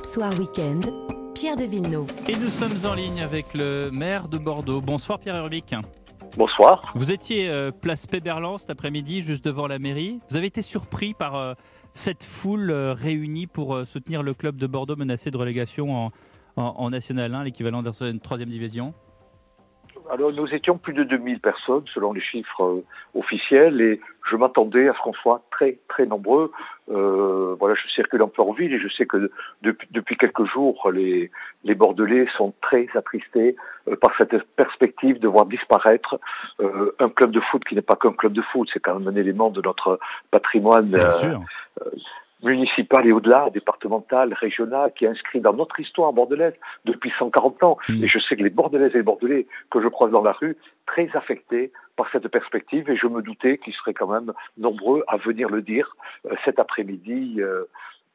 [0.00, 0.94] Europe Soir Weekend,
[1.34, 2.06] Pierre de Villeneuve.
[2.26, 4.80] Et nous sommes en ligne avec le maire de Bordeaux.
[4.80, 5.74] Bonsoir Pierre Urbic.
[6.38, 6.90] Bonsoir.
[6.94, 10.20] Vous étiez euh, place Péberlan cet après-midi, juste devant la mairie.
[10.30, 11.52] Vous avez été surpris par euh,
[11.92, 16.12] cette foule euh, réunie pour soutenir le club de Bordeaux menacé de relégation en,
[16.56, 18.94] en, National 1, l'équivalent de la troisième division?
[20.12, 22.84] Alors, nous étions plus de 2000 personnes, selon les chiffres euh,
[23.14, 26.52] officiels, et je m'attendais à ce qu'on soit très, très nombreux.
[26.90, 29.30] Euh, voilà, je circule un peu en ville et je sais que
[29.62, 31.30] depuis, depuis quelques jours, les,
[31.64, 33.56] les Bordelais sont très attristés
[33.88, 36.18] euh, par cette perspective de voir disparaître
[36.60, 39.08] euh, un club de foot qui n'est pas qu'un club de foot, c'est quand même
[39.08, 40.00] un élément de notre
[40.30, 40.90] patrimoine.
[40.90, 41.40] Bien sûr
[42.42, 46.54] municipale et au-delà, départementale, régionale, qui est inscrit dans notre histoire bordelaise
[46.84, 47.78] depuis 140 ans.
[47.88, 48.04] Mm.
[48.04, 50.56] Et je sais que les Bordelaises et les Bordelais que je croise dans la rue,
[50.86, 55.16] très affectés par cette perspective, et je me doutais qu'ils seraient quand même nombreux à
[55.18, 57.64] venir le dire euh, cet après-midi euh,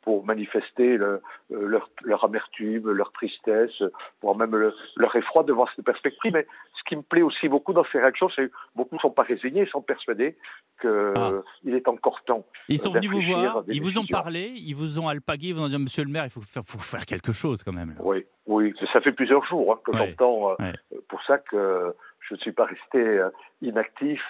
[0.05, 3.84] pour manifester le, euh, leur, leur, amertume, leur tristesse,
[4.22, 4.55] voire même
[4.96, 6.32] leur effroi devant cette perspective.
[6.32, 9.10] Mais ce qui me plaît aussi beaucoup dans ces réactions, c'est que beaucoup ne sont
[9.10, 10.38] pas résignés, ils sont persuadés
[10.80, 11.41] qu'il ah.
[11.68, 12.46] est encore temps.
[12.70, 15.63] Ils sont venus vous voir, ils vous ont parlé, ils vous ont alpagué, ils vous
[15.63, 17.96] ont dit Monsieur le maire, il faut faire, faut faire quelque chose quand même.
[17.99, 20.52] Oui, oui, ça fait plusieurs jours hein, que j'entends.
[20.52, 20.71] Euh,
[21.10, 21.96] pour ça que
[22.27, 23.29] je ne suis pas resté euh,
[23.62, 24.21] inactif,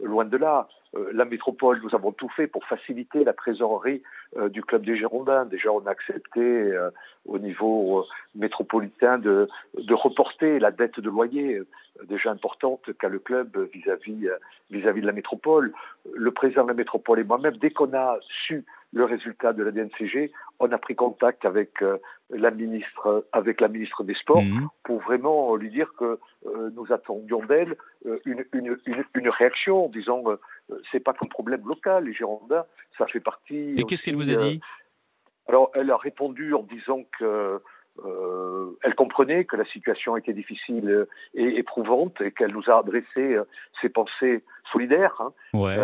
[0.00, 0.68] loin de là.
[0.96, 4.02] Euh, la métropole, nous avons tout fait pour faciliter la trésorerie
[4.36, 5.44] euh, du club des Girondins.
[5.44, 6.90] Déjà, on a accepté euh,
[7.26, 9.48] au niveau métropolitain de,
[9.90, 11.60] reporter la dette de loyer
[12.04, 14.28] déjà importante qu'a le club vis-à-vis
[14.70, 15.72] vis-à-vis de la métropole.
[16.14, 19.70] Le président de la métropole et moi-même, dès qu'on a su le résultat de la
[19.70, 21.84] DNCG, on a pris contact avec
[22.30, 24.68] la ministre, avec la ministre des Sports, mhm.
[24.82, 27.76] pour vraiment lui dire que nous attendions d'elle
[28.24, 30.22] une, une, une, une, réaction en disant
[30.70, 32.64] euh, c'est pas qu'un problème local, les Girondins,
[32.96, 33.74] ça fait partie.
[33.76, 37.60] Et qu'est-ce qu'elle vous a dit euh, Alors, elle a répondu en disant que
[38.04, 43.36] euh, elle comprenait que la situation était difficile et éprouvante et qu'elle nous a adressé
[43.80, 45.20] ses pensées solidaires.
[45.20, 45.32] Hein.
[45.52, 45.76] Ouais.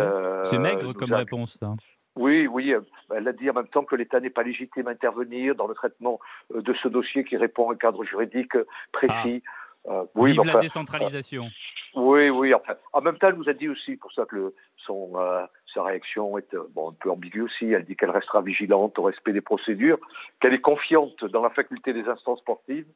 [0.43, 1.59] c'est maigre comme réponse.
[2.15, 2.73] Oui, oui.
[3.13, 5.73] Elle a dit en même temps que l'État n'est pas légitime à intervenir dans le
[5.73, 6.19] traitement
[6.53, 8.57] de ce dossier qui répond à un cadre juridique
[8.91, 9.43] précis.
[9.87, 10.03] Ah.
[10.15, 11.49] oui, Vive la décentralisation.
[11.95, 12.53] Oui, oui.
[12.53, 15.45] Enfin, en même temps, elle nous a dit aussi, pour ça que le, son, euh,
[15.73, 17.71] sa réaction est euh, bon, un peu ambiguë aussi.
[17.71, 19.99] Elle dit qu'elle restera vigilante au respect des procédures,
[20.41, 22.87] qu'elle est confiante dans la faculté des instances sportives.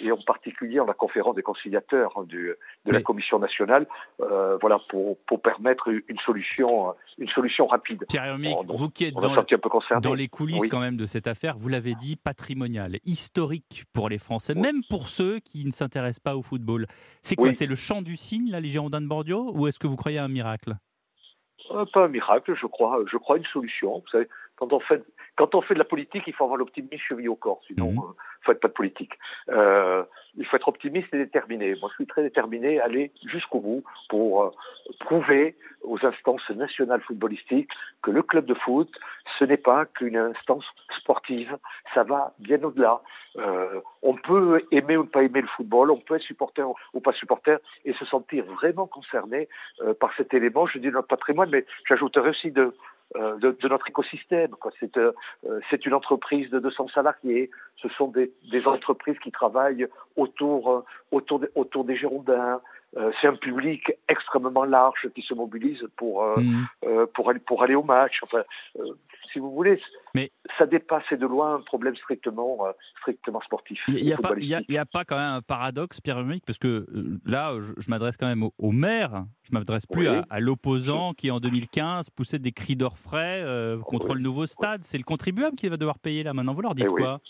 [0.00, 2.54] Et en particulier en la conférence des conciliateurs hein, du,
[2.84, 3.86] de la Commission nationale,
[4.20, 8.04] euh, voilà, pour, pour permettre une solution, une solution rapide.
[8.08, 9.34] Pierre Hermic, vous qui êtes dans,
[10.00, 14.18] dans, les coulisses quand même de cette affaire, vous l'avez dit, patrimoniale, historique pour les
[14.18, 16.86] Français, même pour ceux qui ne s'intéressent pas au football.
[17.22, 19.86] C'est quoi C'est le chant du cygne, là, les Girondins de Bordeaux, ou est-ce que
[19.86, 20.74] vous croyez à un miracle?
[21.70, 23.98] Euh, Pas un miracle, je crois, je crois une solution.
[23.98, 25.02] Vous savez, quand on fait
[25.38, 27.94] quand on fait de la politique, il faut avoir l'optimisme chevillé au corps, sinon, il
[27.94, 28.00] mhm.
[28.00, 28.12] euh,
[28.42, 29.12] faut être pas de politique.
[29.50, 30.02] Euh,
[30.36, 31.76] il faut être optimiste et déterminé.
[31.80, 34.50] Moi, je suis très déterminé à aller jusqu'au bout pour euh,
[34.98, 37.70] prouver aux instances nationales footballistiques
[38.02, 38.90] que le club de foot,
[39.38, 40.64] ce n'est pas qu'une instance
[40.98, 41.56] sportive.
[41.94, 43.00] Ça va bien au-delà.
[44.02, 47.12] On peut aimer ou ne pas aimer le football, on peut être supporter ou pas
[47.12, 49.48] supporter et se sentir vraiment concerné
[50.00, 50.66] par cet élément.
[50.66, 52.74] Je dis notre patrimoine, mais j'ajouterai aussi de,
[53.14, 54.50] de, de, notre écosystème.
[54.80, 55.12] C'est euh,
[55.70, 57.50] c'est une entreprise de 200 salariés.
[57.76, 59.86] Ce sont des, des entreprises qui travaillent
[60.16, 62.60] autour, euh, autour, autour des Girondins.
[63.20, 66.66] c'est un public extrêmement large qui se mobilise pour, mmh.
[67.14, 68.20] pour, aller, pour aller au match.
[68.22, 68.42] Enfin,
[69.32, 69.80] si vous voulez,
[70.14, 72.58] mais ça dépasse de loin un problème strictement,
[73.00, 73.80] strictement sportif.
[73.88, 74.16] Il n'y a,
[74.80, 76.86] a, pas quand même un paradoxe, Pierre parce que
[77.24, 81.40] là, je, m'adresse quand même au, maire, je m'adresse plus à, à l'opposant qui, en
[81.40, 83.44] 2015, poussait des cris d'orfraie
[83.84, 84.82] contre le nouveau stade.
[84.84, 86.54] C'est le contribuable qui va devoir payer là maintenant.
[86.54, 87.20] Vous leur dites eh quoi?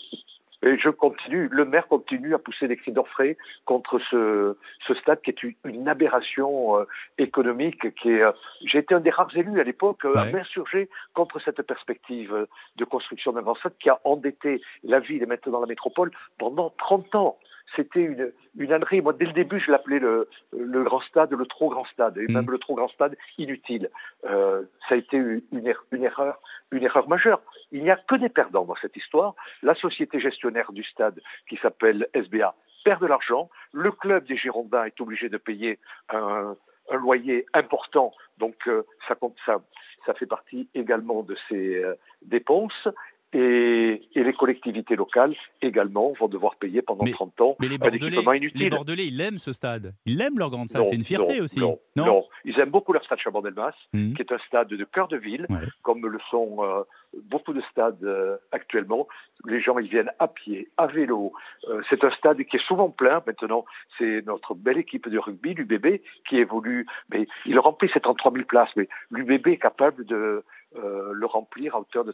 [0.61, 5.21] Et je continue, le maire continue à pousser des cris d'orfraie contre ce, ce stade
[5.21, 6.85] qui est une, aberration euh,
[7.17, 7.95] économique.
[7.95, 8.31] Qui est, euh,
[8.65, 12.85] j'ai été un des rares élus à l'époque euh, à m'insurger contre cette perspective de
[12.85, 17.15] construction d'un grand stade qui a endetté la ville et maintenant la métropole pendant 30
[17.15, 17.37] ans
[17.75, 19.01] c'était une, une ânerie.
[19.01, 20.27] Moi, dès le début, je l'appelais le,
[20.57, 22.51] le grand stade, le trop grand stade, et même mm.
[22.51, 23.89] le trop grand stade inutile.
[24.25, 26.39] Euh, ça a été une, une, erreur,
[26.71, 27.41] une erreur majeure.
[27.71, 29.35] Il n'y a que des perdants dans cette histoire.
[29.63, 33.49] La société gestionnaire du stade, qui s'appelle SBA, perd de l'argent.
[33.73, 35.79] Le club des Girondins est obligé de payer
[36.09, 36.55] un,
[36.89, 39.61] un loyer important, donc euh, ça, compte, ça,
[40.05, 42.87] ça fait partie également de ses euh, dépenses.
[43.33, 48.51] Et, et les collectivités locales également vont devoir payer pendant 30 ans mais les Bordelais,
[48.55, 49.93] Les Bordelais, ils aiment ce stade.
[50.05, 50.85] Ils aiment leur grande stade.
[50.87, 51.59] C'est une fierté aussi.
[51.59, 54.13] Non, non, ils aiment beaucoup leur stade Chabandelmas, mmh.
[54.13, 55.47] qui est un stade de cœur de ville,
[55.81, 56.83] comme le sont euh,
[57.23, 59.07] beaucoup de stades euh, actuellement.
[59.45, 61.33] Les gens, ils viennent à pied, à vélo.
[61.67, 63.21] Euh, c'est un stade qui est souvent plein.
[63.25, 63.65] Maintenant,
[63.97, 66.87] c'est notre belle équipe de rugby, l'UBB, qui évolue.
[67.09, 68.69] Mais il remplit ces 33 000 places.
[68.75, 70.43] Mais l'UBB est capable de
[70.75, 72.13] le remplir à hauteur de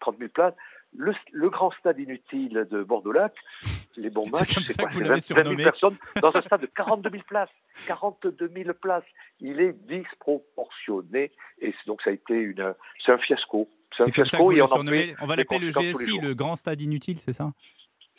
[0.00, 0.52] 30 000 places
[0.96, 3.34] le, grand stade inutile de Bordeaux-Lac,
[3.96, 7.50] les bons matchs, c'est quoi 20 000 personnes dans un stade de 42 000 places.
[7.86, 9.04] 42 000 places.
[9.40, 12.74] Il est disproportionné et donc ça a été une,
[13.04, 13.68] c'est un fiasco.
[13.96, 17.32] C'est un fiasco et on, on va l'appeler le GSI, le grand stade inutile, c'est
[17.32, 17.52] ça?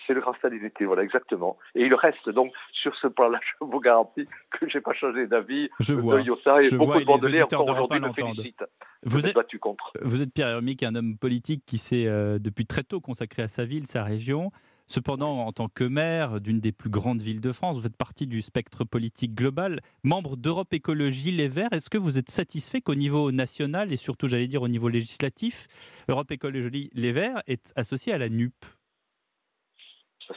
[0.06, 1.58] C'est le grand stade inutile, voilà, exactement.
[1.76, 5.28] Et il reste donc sur ce plan-là, je vous garantis que je n'ai pas changé
[5.28, 5.70] d'avis.
[5.80, 6.22] Je vois.
[6.22, 8.64] Yossa et je beaucoup vois, de Bordelais encore aujourd'hui me félicitent.
[9.04, 9.92] Vous êtes, battu contre.
[10.02, 13.48] vous êtes Pierre Hermic, un homme politique qui s'est euh, depuis très tôt consacré à
[13.48, 14.52] sa ville, sa région.
[14.88, 18.28] Cependant, en tant que maire d'une des plus grandes villes de France, vous faites partie
[18.28, 19.82] du spectre politique global.
[20.04, 24.28] Membre d'Europe Écologie Les Verts, est-ce que vous êtes satisfait qu'au niveau national et surtout,
[24.28, 25.68] j'allais dire, au niveau législatif,
[26.08, 28.54] Europe Écologie Les Verts est associé à la NUP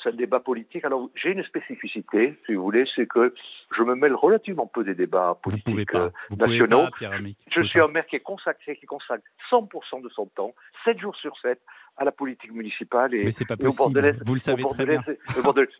[0.02, 0.84] c'est un débat politique.
[0.84, 3.34] Alors, j'ai une spécificité, si vous voulez, c'est que
[3.76, 6.10] je me mêle relativement peu des débats politiques vous pouvez pas.
[6.30, 6.78] Vous nationaux.
[6.78, 10.26] Pouvez pas, Pierre je suis un maire qui est consacré, qui consacre 100% de son
[10.26, 10.54] temps,
[10.84, 11.60] 7 jours sur 7,
[11.98, 14.16] à la politique municipale et, mais c'est pas possible.
[14.24, 15.02] vous le savez très bien.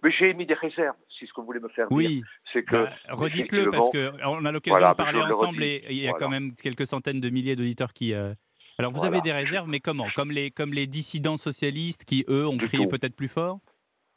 [0.03, 2.07] mais j'ai émis des réserves, si ce que vous voulez me faire oui.
[2.17, 2.25] dire.
[2.53, 6.13] C'est que bah, redites-le parce qu'on a l'occasion de parler ensemble et il y a
[6.13, 8.15] quand même quelques centaines de milliers d'auditeurs qui.
[8.15, 8.35] Euh,
[8.79, 10.07] alors vous avez des réserves, mais comment?
[10.15, 13.61] Comme les comme les dissidents socialistes qui eux ont crié peut-être plus fort?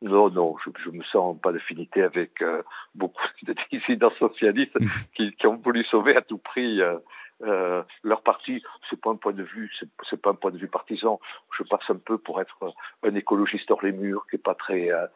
[0.02, 2.64] Non, non, je ne me sens pas d'affinité avec euh,
[2.96, 4.78] beaucoup de dissidents socialistes
[5.16, 6.98] qui, qui, ont voulu sauver à tout prix euh,
[7.44, 8.64] euh, leur parti.
[8.90, 9.72] C'est pas un point de vue,
[10.10, 11.20] c'est pas un point de vue partisan.
[11.58, 12.58] Je passe un peu pour être
[13.04, 15.08] un écologiste hors les murs, qui est pas très euh, euh,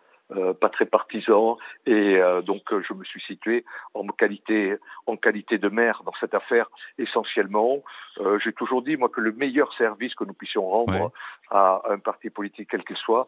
[0.60, 3.64] pas très partisan et euh, donc euh, je me suis situé
[3.94, 4.76] en qualité
[5.06, 7.84] en qualité de maire dans cette affaire essentiellement.
[8.44, 11.12] J'ai toujours dit moi que le meilleur service que nous puissions rendre
[11.52, 13.28] à un parti politique quel qu'il soit,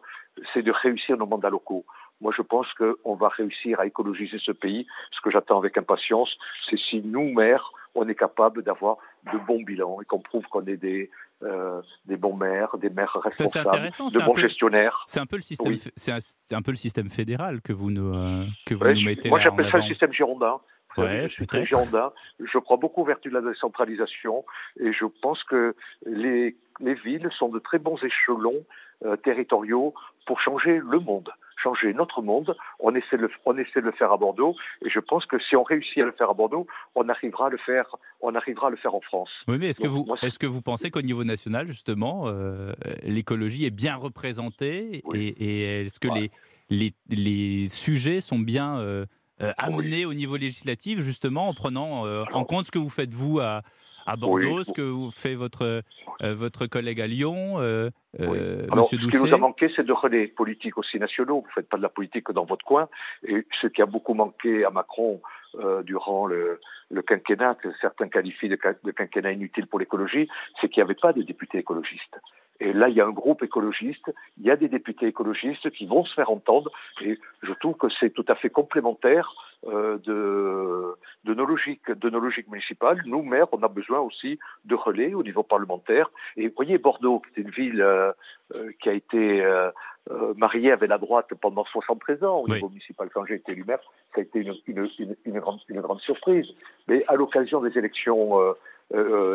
[0.54, 1.84] c'est de réussir nos mandats locaux.
[2.20, 4.86] Moi, je pense qu'on va réussir à écologiser ce pays.
[5.12, 6.36] Ce que j'attends avec impatience,
[6.68, 8.96] c'est si nous, maires, on est capable d'avoir
[9.32, 11.10] de bons bilans et qu'on prouve qu'on est des,
[11.42, 15.02] euh, des bons maires, des maires responsables, de bons gestionnaires.
[15.06, 18.44] C'est un peu le système, c'est un, peu le système fédéral que vous nous, euh,
[18.66, 20.58] que vous nous mettez Moi, j'appelle ça le système girondin.
[20.96, 22.12] je suis très girondin.
[22.40, 24.44] Je crois beaucoup aux vertus de la décentralisation
[24.80, 25.76] et je pense que
[26.06, 28.64] les, les villes sont de très bons échelons
[29.04, 29.94] euh, territoriaux
[30.26, 31.30] pour changer le monde
[31.62, 32.56] changer notre monde.
[32.80, 35.38] On essaie, de le, on essaie de le faire à Bordeaux, et je pense que
[35.38, 37.86] si on réussit à le faire à Bordeaux, on arrivera à le faire,
[38.20, 39.30] on arrivera à le faire en France.
[39.46, 42.72] Oui, mais est-ce que vous, est-ce que vous pensez qu'au niveau national, justement, euh,
[43.02, 46.30] l'écologie est bien représentée, et, est-ce que les,
[46.70, 49.06] les, les, sujets sont bien euh,
[49.40, 53.40] euh, amenés au niveau législatif, justement, en prenant en compte ce que vous faites vous
[53.40, 53.62] à
[54.08, 55.82] à Bordeaux, ce que vous fait votre,
[56.22, 57.90] euh, votre collègue à Lyon, euh,
[58.20, 61.40] euh Alors, Ce qui nous a manqué, c'est de relais politiques aussi nationaux.
[61.42, 62.88] Vous ne faites pas de la politique dans votre coin.
[63.22, 65.20] Et ce qui a beaucoup manqué à Macron
[65.56, 66.58] euh, durant le,
[66.90, 70.26] le, quinquennat, que certains qualifient de, de quinquennat inutile pour l'écologie,
[70.60, 72.18] c'est qu'il n'y avait pas de députés écologistes.
[72.60, 75.86] Et là, il y a un groupe écologiste, il y a des députés écologistes qui
[75.86, 76.72] vont se faire entendre,
[77.02, 79.32] et je trouve que c'est tout à fait complémentaire
[79.66, 80.94] de,
[81.24, 83.02] de, nos logiques, de nos logiques municipales.
[83.06, 86.10] Nous, maires, on a besoin aussi de relais au niveau parlementaire.
[86.36, 88.12] Et vous voyez, Bordeaux, qui est une ville euh,
[88.54, 89.70] euh, qui a été euh,
[90.10, 93.64] euh, mariée avec la droite pendant 73 ans au niveau municipal, quand j'ai été élu
[93.64, 93.80] maire,
[94.14, 96.46] ça a été une, une, une, une grande, grande, surprise.
[96.86, 98.38] Mais à l'occasion des élections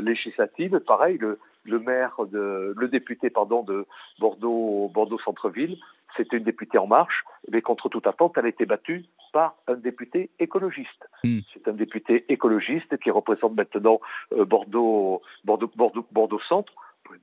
[0.01, 3.86] législatives, pareil, le, le maire de, le député pardon de
[4.19, 5.77] Bordeaux Bordeaux Centre-Ville,
[6.17, 9.75] c'était une députée en marche, mais contre toute attente, elle a été battue par un
[9.75, 11.10] député écologiste.
[11.24, 11.39] Hmm.
[11.53, 14.00] C'est un député écologiste qui représente maintenant
[14.34, 16.74] euh, Bordeaux Bordeaux Bordeaux Bordeaux Centre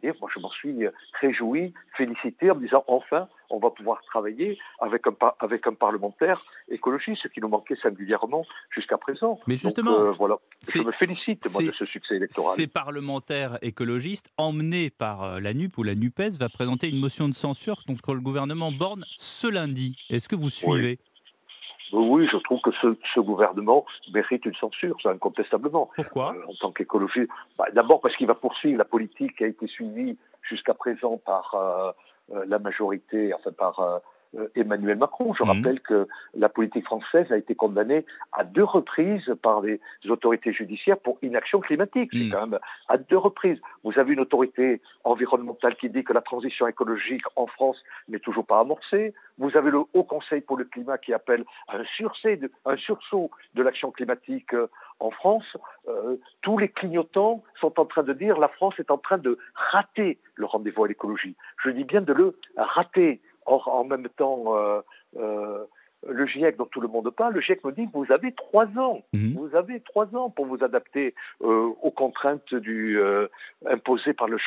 [0.02, 0.86] dire, moi je m'en suis
[1.20, 6.42] réjoui, félicité en me disant enfin on va pouvoir travailler avec un, avec un parlementaire
[6.68, 9.40] écologiste, ce qui nous manquait singulièrement jusqu'à présent.
[9.46, 12.54] Mais justement, euh, voilà, je me félicite moi, de ce succès électoral.
[12.54, 17.28] Ces parlementaires écologistes, emmenés par euh, la NUP ou la NUPES, va présenter une motion
[17.28, 19.96] de censure contre le gouvernement Borne ce lundi.
[20.10, 20.70] Est-ce que vous suivez?
[20.72, 20.98] oui,
[21.92, 25.90] je trouve que ce, gouvernement mérite une censure, ça incontestablement.
[25.96, 29.46] Pourquoi euh, En tant qu'écologiste, bah, d'abord parce qu'il va poursuivre la politique qui a
[29.46, 31.92] été suivie jusqu'à présent par euh,
[32.32, 33.98] euh, la majorité, enfin par euh,
[34.54, 35.34] Emmanuel Macron.
[35.34, 35.50] Je mhm.
[35.50, 40.98] rappelle que la politique française a été condamnée à deux reprises par les autorités judiciaires
[40.98, 42.10] pour inaction climatique.
[42.12, 42.30] C'est mhm.
[42.30, 43.58] quand même à deux reprises.
[43.84, 47.76] Vous avez une autorité environnementale qui dit que la transition écologique en France
[48.08, 49.14] n'est toujours pas amorcée.
[49.38, 51.84] Vous avez le Haut Conseil pour le climat qui appelle à un,
[52.66, 54.68] un sursaut de l'action climatique euh,
[55.00, 55.56] en France.
[55.88, 59.38] Euh, tous les clignotants sont en train de dire la France est en train de
[59.54, 61.34] rater le rendez-vous à l'écologie.
[61.64, 63.20] Je dis bien de le rater.
[63.46, 64.80] Or, en même temps, euh,
[65.16, 65.64] euh,
[66.08, 69.02] le GIEC dont tout le monde parle, le GIEC me dit vous avez trois ans,
[69.12, 69.34] mhm.
[69.36, 72.98] vous avez trois ans pour vous adapter euh, aux contraintes du,
[73.66, 74.38] imposées par le,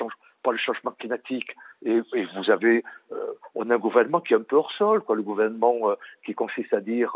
[0.44, 1.56] par le changement climatique.
[1.86, 2.02] Et,
[2.36, 2.84] vous avez,
[3.56, 5.96] on a un gouvernement qui est un peu hors sol, quoi, le gouvernement
[6.26, 7.16] qui consiste à dire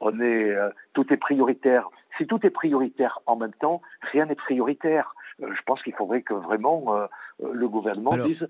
[0.00, 0.56] on est,
[0.94, 1.88] tout est prioritaire.
[2.18, 3.80] Si tout est prioritaire en même temps,
[4.12, 5.14] rien n'est prioritaire.
[5.40, 7.06] je pense qu'il faudrait que vraiment
[7.40, 8.48] le gouvernement dise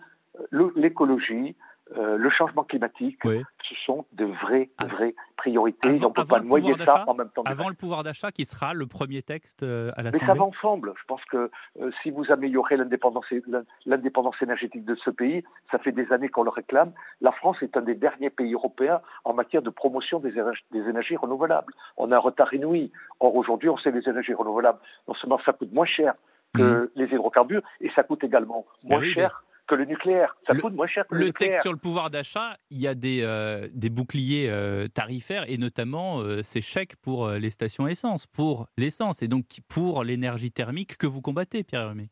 [0.50, 1.56] l'écologie,
[1.96, 4.86] euh, le changement climatique, ce sont de vraies, ah.
[4.86, 5.88] vraies priorités.
[5.88, 7.42] Avant, on ne peut pas noyer ça en même temps.
[7.44, 10.44] Avant le pouvoir d'achat, qui sera le premier texte euh, à l'Assemblée Mais ça va
[10.44, 10.94] ensemble.
[10.98, 13.26] Je pense que euh, si vous améliorez l'indépendance
[14.40, 16.92] énergétique de ce pays, ça fait des années qu'on le réclame.
[17.20, 20.32] La France est un des derniers pays européens en matière de promotion des,
[20.70, 21.74] des énergies renouvelables.
[21.98, 22.90] On a un retard inouï.
[23.20, 26.14] Or, aujourd'hui, on sait que les énergies renouvelables, non seulement ça coûte moins cher
[26.54, 26.88] que mmh.
[26.96, 30.36] les hydrocarbures, et ça coûte également moins cher que le nucléaire.
[30.46, 32.94] Ça coûte moins cher que le, le texte sur le pouvoir d'achat, il y a
[32.94, 38.26] des, euh, des boucliers euh, tarifaires et notamment euh, ces chèques pour les stations essence,
[38.26, 42.10] pour l'essence et donc pour l'énergie thermique que vous combattez, Pierre Hermic.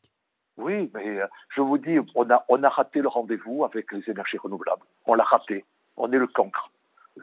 [0.57, 1.21] Oui, mais
[1.55, 4.83] je vous dis, on a, on a raté le rendez-vous avec les énergies renouvelables.
[5.07, 5.65] On l'a raté.
[5.97, 6.71] On est le cancre.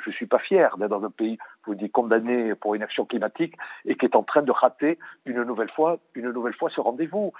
[0.03, 2.83] Je ne suis pas fier d'être dans un pays, je vous dis, condamné pour une
[2.83, 6.69] action climatique et qui est en train de rater une nouvelle fois, une nouvelle fois
[6.69, 7.31] ce rendez-vous.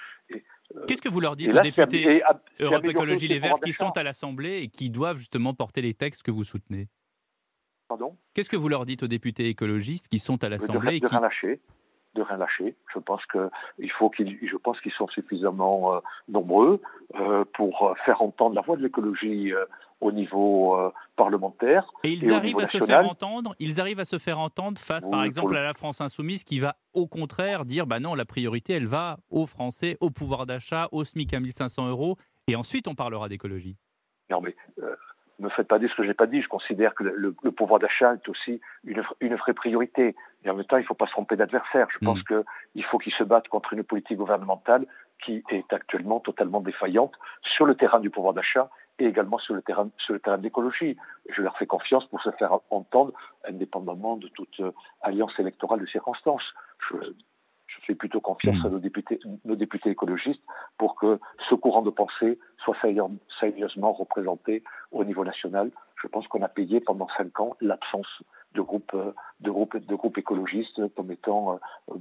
[0.88, 2.21] Qu'est-ce que vous leur dites aux députés
[2.59, 6.24] Europe Écologie Les Verts qui sont à l'Assemblée et qui doivent justement porter les textes
[6.24, 6.88] que vous soutenez?
[7.88, 8.17] Pardon?
[8.33, 11.21] Qu'est-ce que vous leur dites aux députés écologistes qui sont à l'Assemblée de, de, rien
[11.21, 11.62] lâcher,
[12.15, 12.75] de rien lâcher.
[12.93, 13.21] Je pense
[13.97, 16.81] faut qu'ils, je pense qu'ils sont suffisamment euh, nombreux
[17.15, 19.53] euh, pour faire entendre la voix de l'écologie
[20.00, 21.92] au niveau euh, parlementaire.
[22.04, 23.56] Et ils arrivent à se faire entendre.
[23.60, 26.75] Ils arrivent à se faire entendre face, par exemple, à la France insoumise, qui va
[26.94, 31.04] au contraire dire, bah non, la priorité, elle va aux Français, au pouvoir d'achat, au
[31.04, 33.77] SMIC à 1500 euros, et ensuite on parlera d'écologie.
[34.30, 34.96] Non mais euh,
[35.39, 36.42] ne me faites pas dire ce que je n'ai pas dit.
[36.42, 40.16] Je considère que le, pouvoir d'achat est aussi une, une, vraie priorité.
[40.44, 41.88] Et en même temps, il ne faut pas se tromper d'adversaire.
[41.92, 42.44] Je pense mm.
[42.74, 44.86] qu'il faut qu'ils se battent contre une politique gouvernementale
[45.24, 49.62] qui est actuellement totalement défaillante sur le terrain du pouvoir d'achat et également sur le
[49.62, 50.98] terrain, sur le terrain de l'écologie.
[51.30, 53.13] Je leur fais confiance pour se faire entendre,
[53.48, 56.54] indépendamment de toute euh, alliance électorale de circonstances.
[56.89, 56.98] Je,
[57.68, 58.74] je fais plutôt confiance à hmm.
[58.74, 60.42] nos députés, nos députés écologistes
[60.77, 62.75] pour que ce courant de pensée soit
[63.39, 65.72] sérieusement représenté au niveau national.
[66.01, 68.08] Je pense qu'on a payé pendant cinq ans l'absence
[68.54, 71.60] de groupes euh, de écologistes comme étant
[71.92, 71.98] euh,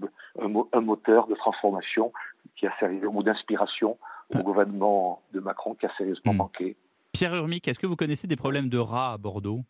[0.73, 2.12] un, moteur de transformation
[2.57, 3.99] qui a sérieusement ou d'inspiration
[4.35, 6.38] au gouvernement de Macron qui a sérieusement hmm.
[6.38, 6.76] manqué.
[7.16, 9.64] Pierre Urmic, est-ce que vous connaissez des problèmes de rats à Bordeaux?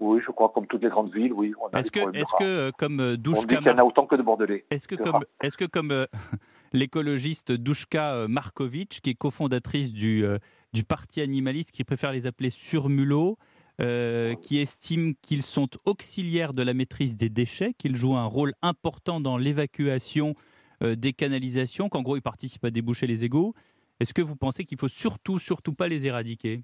[0.00, 1.54] Oui, je crois comme toutes les grandes villes, oui.
[1.72, 4.66] Est-ce que, est-ce que comme Douchka, y en a autant que de Bordelais.
[4.70, 6.06] Est-ce que, comme, est-ce que comme euh,
[6.72, 10.38] l'écologiste Douchka euh, Markovic, qui est cofondatrice du, euh,
[10.72, 13.38] du parti animaliste, qui préfère les appeler surmulots,
[13.78, 19.20] qui estime qu'ils sont auxiliaires de la maîtrise des déchets, qu'ils jouent un rôle important
[19.20, 20.34] dans l'évacuation
[20.80, 23.52] des canalisations, qu'en gros ils participent à déboucher les égouts.
[24.00, 26.62] Est-ce que vous pensez qu'il faut surtout, surtout pas les éradiquer?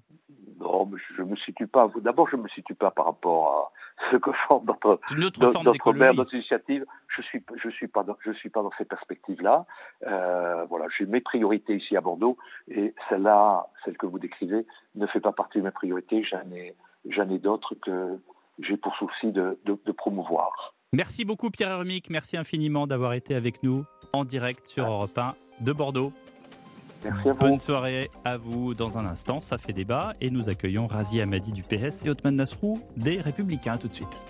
[0.59, 1.91] Non, mais je ne me situe pas.
[2.01, 3.71] D'abord, je ne me situe pas par rapport à
[4.11, 4.99] ce que font notre,
[5.63, 6.85] notre maire, notre initiative.
[7.07, 9.65] Je suis, je suis pas, dans, je suis pas dans ces perspectives-là.
[10.05, 12.37] Euh, voilà, j'ai mes priorités ici à Bordeaux
[12.67, 16.23] et celle-là, celle que vous décrivez, ne fait pas partie de mes priorités.
[16.23, 16.75] J'en ai,
[17.09, 18.19] j'en ai d'autres que
[18.59, 20.73] j'ai pour souci de, de, promouvoir.
[20.91, 25.33] Merci beaucoup Pierre Hermic, merci infiniment d'avoir été avec nous en direct sur Europe 1
[25.61, 26.13] de Bordeaux.
[27.39, 28.73] Bonne soirée à vous.
[28.73, 32.35] Dans un instant, ça fait débat et nous accueillons Razi Amadi du PS et Otman
[32.35, 34.23] Nasrou des Républicains tout de suite.